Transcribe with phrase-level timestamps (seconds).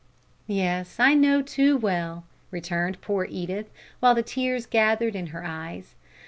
[0.47, 3.69] "Yes, I know too well," returned poor Edith,
[3.99, 5.93] while the tears gathered in her eyes.